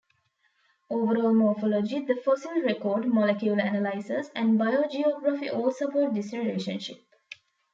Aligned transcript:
Overall 0.89 1.31
morphology, 1.35 1.99
the 2.03 2.15
fossil 2.15 2.53
record, 2.63 3.05
molecular 3.07 3.59
analyses, 3.61 4.31
and 4.33 4.59
biogeography 4.59 5.53
all 5.53 5.69
support 5.71 6.15
this 6.15 6.33
relationship. 6.33 6.99